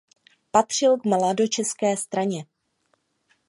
Patřil 0.51 0.97
k 0.97 1.05
mladočeské 1.05 1.97
straně. 1.97 2.45